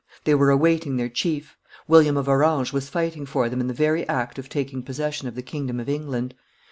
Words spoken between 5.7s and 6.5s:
of England.